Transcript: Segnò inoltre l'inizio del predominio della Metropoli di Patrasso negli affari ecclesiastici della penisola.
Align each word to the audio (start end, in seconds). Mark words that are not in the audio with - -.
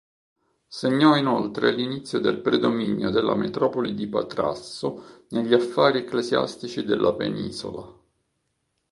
Segnò 0.67 1.15
inoltre 1.15 1.69
l'inizio 1.71 2.17
del 2.19 2.39
predominio 2.39 3.11
della 3.11 3.35
Metropoli 3.35 3.93
di 3.93 4.07
Patrasso 4.07 5.25
negli 5.29 5.53
affari 5.53 5.99
ecclesiastici 5.99 6.83
della 6.83 7.13
penisola. 7.13 7.87